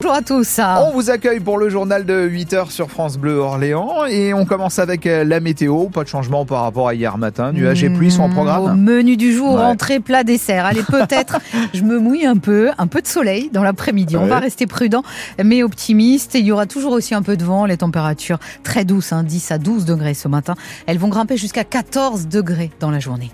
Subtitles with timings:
[0.00, 0.60] Bonjour à tous.
[0.60, 4.78] On vous accueille pour le journal de 8h sur France Bleu Orléans et on commence
[4.78, 5.86] avec euh, la météo.
[5.88, 7.50] Pas de changement par rapport à hier matin.
[7.50, 8.80] Nuages et pluie sont en Au programme.
[8.80, 9.62] menu du jour, Ouais.
[9.62, 10.66] entrée, plat, dessert.
[10.66, 11.40] Allez, peut-être,
[11.74, 14.16] je me mouille un peu, un peu de soleil dans l'après-midi.
[14.16, 15.02] On va rester prudent,
[15.44, 16.36] mais optimiste.
[16.36, 17.64] Il y aura toujours aussi un peu de vent.
[17.64, 20.54] Les températures très douces, hein, 10 à 12 degrés ce matin.
[20.86, 23.32] Elles vont grimper jusqu'à 14 degrés dans la journée.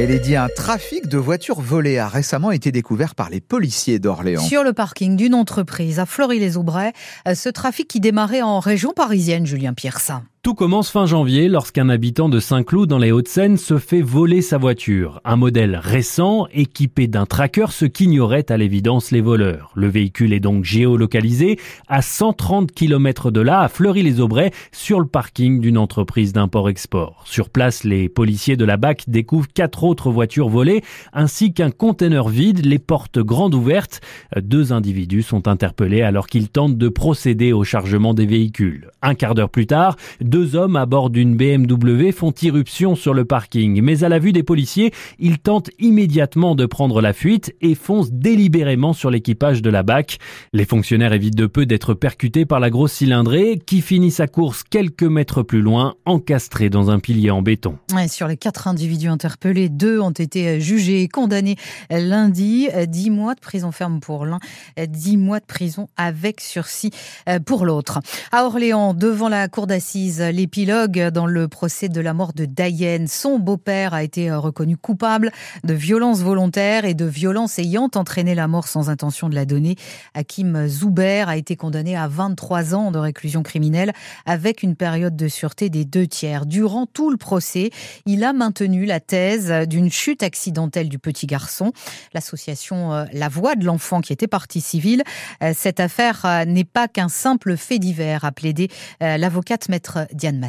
[0.00, 3.98] Et les dit un trafic de voitures volées a récemment été découvert par les policiers
[3.98, 4.40] d'Orléans.
[4.40, 6.94] Sur le parking d'une entreprise à Fleury-les-Aubrais,
[7.28, 10.10] euh, ce trafic qui démarrait en région parisienne, Julien Pierce.
[10.42, 14.56] Tout commence fin janvier lorsqu'un habitant de Saint-Cloud dans les Hauts-de-Seine se fait voler sa
[14.56, 15.20] voiture.
[15.22, 19.70] Un modèle récent équipé d'un tracker, ce qu'ignoraient à l'évidence les voleurs.
[19.74, 21.58] Le véhicule est donc géolocalisé
[21.88, 27.22] à 130 km de là, à Fleury-les-Aubrais, sur le parking d'une entreprise d'import-export.
[27.26, 30.82] Sur place, les policiers de la BAC découvrent quatre autres voitures volées
[31.12, 34.00] ainsi qu'un conteneur vide, les portes grandes ouvertes.
[34.40, 38.90] Deux individus sont interpellés alors qu'ils tentent de procéder au chargement des véhicules.
[39.02, 39.96] Un quart d'heure plus tard,
[40.30, 44.32] deux hommes à bord d'une BMW font irruption sur le parking, mais à la vue
[44.32, 49.70] des policiers, ils tentent immédiatement de prendre la fuite et foncent délibérément sur l'équipage de
[49.70, 50.18] la BAC.
[50.52, 54.62] Les fonctionnaires évitent de peu d'être percutés par la grosse cylindrée qui finit sa course
[54.62, 57.76] quelques mètres plus loin, encastrée dans un pilier en béton.
[58.08, 61.56] Sur les quatre individus interpellés, deux ont été jugés et condamnés
[61.90, 62.68] lundi.
[62.86, 64.38] Dix mois de prison ferme pour l'un,
[64.86, 66.90] dix mois de prison avec sursis
[67.28, 67.98] euh, pour l'autre.
[68.30, 73.06] À Orléans, devant la cour d'assises, l'épilogue dans le procès de la mort de Diane.
[73.06, 75.32] Son beau-père a été euh, reconnu coupable
[75.64, 79.76] de violences volontaires et de violences ayant entraîné la mort sans intention de la donner.
[80.14, 83.92] Hakim Zuber a été condamné à 23 ans de réclusion criminelle
[84.26, 86.46] avec une période de sûreté des deux tiers.
[86.46, 87.70] Durant tout le procès,
[88.06, 91.72] il a maintenu la thèse d'une chute accidentelle du petit garçon.
[92.14, 95.02] L'association euh, La Voix de l'enfant qui était partie civile,
[95.42, 98.68] euh, cette affaire n'est pas qu'un simple fait divers, a plaidé
[99.00, 100.40] l'avocate maître Diane.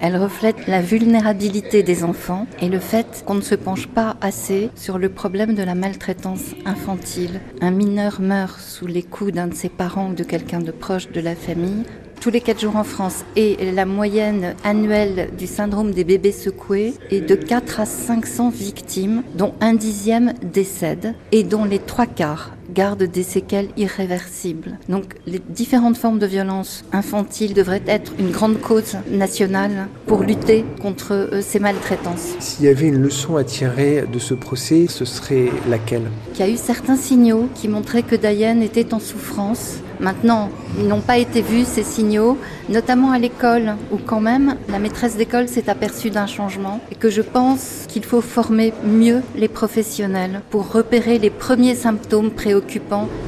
[0.00, 4.70] Elle reflète la vulnérabilité des enfants et le fait qu'on ne se penche pas assez
[4.74, 7.40] sur le problème de la maltraitance infantile.
[7.60, 11.10] Un mineur meurt sous les coups d'un de ses parents ou de quelqu'un de proche
[11.10, 11.84] de la famille
[12.20, 16.94] tous les 4 jours en France et la moyenne annuelle du syndrome des bébés secoués
[17.10, 22.55] est de 4 à 500 victimes dont un dixième décède et dont les trois quarts
[22.72, 24.78] gardent des séquelles irréversibles.
[24.88, 30.64] Donc les différentes formes de violence infantile devraient être une grande cause nationale pour lutter
[30.80, 32.34] contre euh, ces maltraitances.
[32.38, 36.10] S'il y avait une leçon à tirer de ce procès, ce serait laquelle?
[36.34, 39.76] Il y a eu certains signaux qui montraient que Diane était en souffrance.
[39.98, 42.36] Maintenant, ils n'ont pas été vus ces signaux,
[42.68, 47.08] notamment à l'école, où quand même la maîtresse d'école s'est aperçue d'un changement et que
[47.08, 52.55] je pense qu'il faut former mieux les professionnels pour repérer les premiers symptômes préoccupants,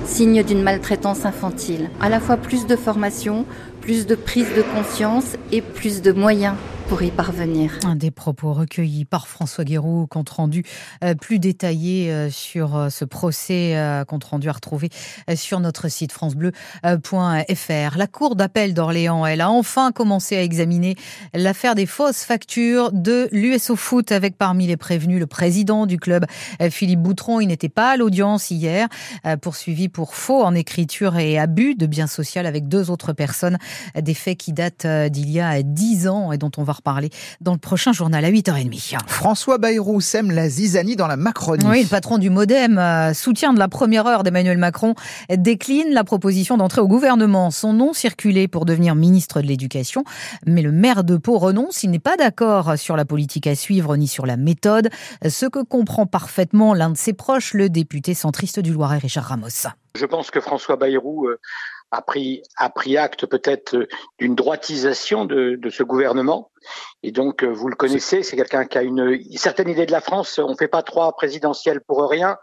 [0.04, 1.90] signes d'une maltraitance infantile.
[2.00, 3.44] À la fois plus de formation,
[3.80, 6.54] plus de prise de conscience et plus de moyens
[6.88, 7.71] pour y parvenir.
[7.84, 10.65] Un des propos recueillis par François Guéraud, compte rendu
[11.04, 13.76] euh, plus détaillé euh, sur euh, ce procès,
[14.06, 14.88] compte rendu à retrouver
[15.34, 17.99] sur notre site francebleu.fr.
[17.99, 20.94] La Cour d'appel d'Orléans, elle a enfin commencé à examiner
[21.34, 26.25] l'affaire des fausses factures de l'USO Foot avec parmi les prévenus le président du club,
[26.70, 27.41] Philippe Boutron.
[27.41, 28.88] Il n'était pas à l'audience hier,
[29.43, 33.59] poursuivi pour faux en écriture et abus de biens sociaux avec deux autres personnes,
[34.00, 37.52] des faits qui datent d'il y a dix ans et dont on va reparler dans
[37.52, 38.96] le prochain journal à 8h30.
[39.06, 41.64] François Bayrou sème la zizanie dans la Macronie.
[41.68, 44.94] Oui, le patron du Modem, euh, soutien de la première heure d'Emmanuel Macron,
[45.30, 47.50] décline la proposition d'entrer au gouvernement.
[47.50, 50.04] Son nom circulait pour devenir ministre de l'Éducation,
[50.46, 51.82] mais le maire de Pau renonce.
[51.82, 54.88] Il n'est pas d'accord sur la politique à suivre ni sur la méthode,
[55.28, 59.68] ce que comprend parfaitement l'un de ses proches, le député centriste du Loiret, Richard Ramos.
[59.94, 61.40] Je pense que François Bayrou euh,
[61.91, 63.88] a pris, a pris acte peut-être euh,
[64.19, 66.50] d'une droitisation de, de ce gouvernement.
[67.03, 70.00] Et donc, euh, vous le connaissez, c'est quelqu'un qui a une certaine idée de la
[70.00, 70.38] France.
[70.38, 72.37] On fait pas trois présidentielles pour rien.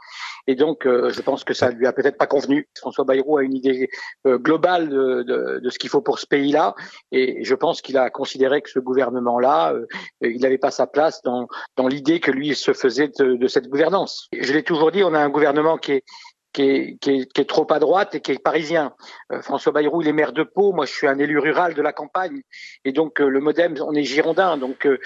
[0.47, 2.67] Et donc, euh, je pense que ça lui a peut-être pas convenu.
[2.77, 3.89] François Bayrou a une idée
[4.25, 6.75] euh, globale de, de, de ce qu'il faut pour ce pays-là.
[7.11, 9.85] Et je pense qu'il a considéré que ce gouvernement-là, euh,
[10.21, 13.67] il n'avait pas sa place dans, dans l'idée que lui se faisait de, de cette
[13.67, 14.27] gouvernance.
[14.39, 16.03] Je l'ai toujours dit, on a un gouvernement qui est
[16.55, 18.93] qui est, trop à droite et qui est parisien.
[19.31, 20.71] Euh, François Bayrou, il est maire de Pau.
[20.71, 22.41] Moi, je suis un élu rural de la campagne.
[22.85, 24.57] Et donc, euh, le MoDem, on est girondin.
[24.57, 24.97] Donc, euh,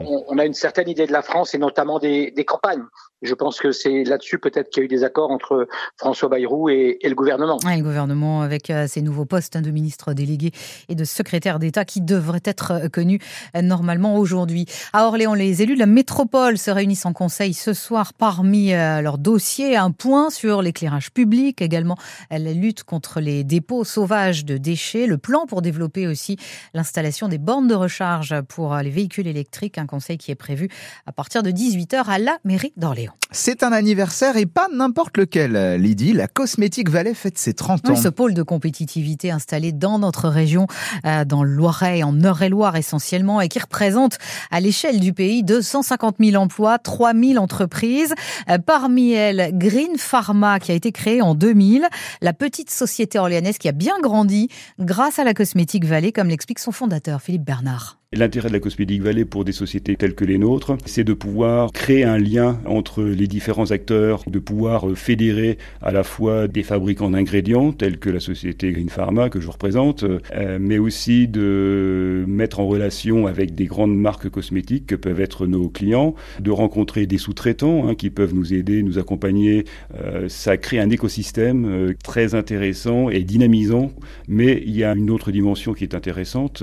[0.00, 2.84] on, a une certaine idée de la France et notamment des, campagnes.
[3.22, 5.66] Je pense que c'est là-dessus peut-être qu'il y a eu des accords entre
[5.96, 7.58] François Bayrou et, le gouvernement.
[7.64, 10.52] Le gouvernement avec ses nouveaux postes hein, de ministre délégué
[10.88, 13.20] et de secrétaire d'État qui devraient être connus
[13.54, 14.66] normalement aujourd'hui.
[14.92, 19.18] À Orléans, les élus de la métropole se réunissent en conseil ce soir parmi leurs
[19.18, 19.76] dossiers.
[19.76, 21.96] Un point sur l'éclairage l'éclairage public, également
[22.30, 26.36] la lutte contre les dépôts sauvages de déchets, le plan pour développer aussi
[26.74, 30.68] l'installation des bornes de recharge pour les véhicules électriques, un conseil qui est prévu
[31.06, 33.14] à partir de 18h à la mairie d'Orléans.
[33.32, 35.80] C'est un anniversaire et pas n'importe lequel.
[35.80, 37.92] Lydie, la Cosmétique Vallée fête ses 30 ans.
[37.92, 40.66] Oui, ce pôle de compétitivité installé dans notre région,
[41.04, 44.18] euh, dans le Loiret, en Eure-et-Loire essentiellement, et qui représente
[44.50, 48.14] à l'échelle du pays 250 000 emplois, 3 000 entreprises.
[48.48, 51.86] Euh, parmi elles, Green Pharma, qui a été créée en 2000,
[52.20, 54.48] la petite société orléanaise qui a bien grandi
[54.78, 57.98] grâce à la Cosmétique Vallée, comme l'explique son fondateur, Philippe Bernard.
[58.12, 61.72] L'intérêt de la Cosmétique Vallée pour des sociétés telles que les nôtres, c'est de pouvoir
[61.72, 67.10] créer un lien entre les différents acteurs, de pouvoir fédérer à la fois des fabricants
[67.10, 72.60] d'ingrédients tels que la société Green Pharma que je représente, euh, mais aussi de mettre
[72.60, 77.18] en relation avec des grandes marques cosmétiques que peuvent être nos clients, de rencontrer des
[77.18, 79.64] sous-traitants hein, qui peuvent nous aider, nous accompagner.
[79.96, 83.90] Euh, ça crée un écosystème euh, très intéressant et dynamisant,
[84.28, 86.62] mais il y a une autre dimension qui est intéressante,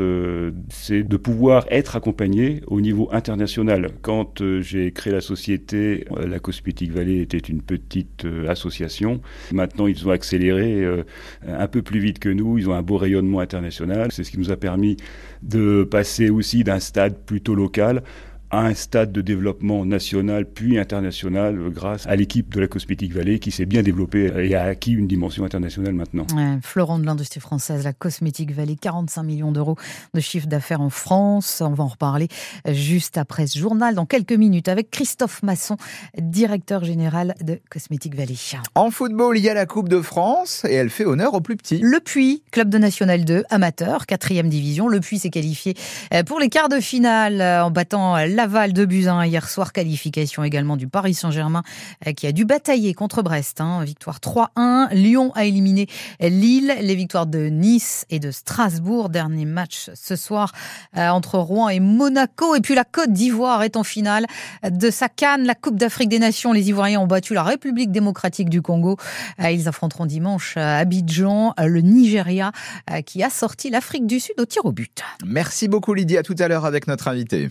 [0.69, 1.33] c'est de pouvoir
[1.69, 3.89] être accompagné au niveau international.
[4.01, 9.21] Quand euh, j'ai créé la société, euh, la Cosmétique Vallée était une petite euh, association.
[9.51, 10.85] Maintenant, ils ont accéléré
[11.47, 12.57] un peu plus vite que nous.
[12.57, 14.11] Ils ont un beau rayonnement international.
[14.11, 14.97] C'est ce qui nous a permis
[15.41, 18.03] de passer aussi d'un stade plutôt local
[18.53, 23.39] à un stade de développement national puis international grâce à l'équipe de la Cosmétique Vallée
[23.39, 26.27] qui s'est bien développée et a acquis une dimension internationale maintenant.
[26.61, 29.75] Florent de l'industrie française, la Cosmétique Vallée, 45 millions d'euros
[30.13, 31.63] de chiffre d'affaires en France.
[31.65, 32.27] On va en reparler
[32.69, 35.77] juste après ce journal dans quelques minutes avec Christophe Masson,
[36.19, 38.37] directeur général de Cosmétique Vallée.
[38.75, 41.55] En football, il y a la Coupe de France et elle fait honneur aux plus
[41.55, 41.79] petits.
[41.81, 44.87] Le Puy, club de National 2, amateur, quatrième division.
[44.87, 45.73] Le Puy s'est qualifié
[46.27, 49.71] pour les quarts de finale en battant la Laval de Buzyn hier soir.
[49.71, 51.63] Qualification également du Paris Saint-Germain
[52.05, 53.61] euh, qui a dû batailler contre Brest.
[53.61, 53.85] Hein.
[53.85, 54.93] Victoire 3-1.
[54.93, 55.87] Lyon a éliminé
[56.19, 56.75] Lille.
[56.81, 59.07] Les victoires de Nice et de Strasbourg.
[59.07, 60.51] Dernier match ce soir
[60.97, 62.53] euh, entre Rouen et Monaco.
[62.53, 64.25] Et puis la Côte d'Ivoire est en finale
[64.69, 66.51] de sa canne, la Coupe d'Afrique des Nations.
[66.51, 68.97] Les Ivoiriens ont battu la République démocratique du Congo.
[69.41, 72.51] Euh, ils affronteront dimanche Abidjan le Nigeria
[73.05, 75.01] qui a sorti l'Afrique du Sud au tir au but.
[75.25, 76.17] Merci beaucoup Lydie.
[76.17, 77.47] À tout à l'heure avec notre invité.